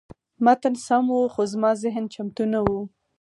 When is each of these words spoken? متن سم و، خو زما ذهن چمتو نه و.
متن 0.45 0.75
سم 0.85 1.05
و، 1.17 1.19
خو 1.33 1.41
زما 1.51 1.71
ذهن 1.83 2.05
چمتو 2.13 2.43
نه 2.53 2.59
و. 2.65 2.67